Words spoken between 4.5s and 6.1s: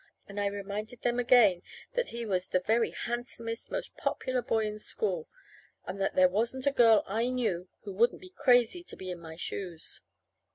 in school; and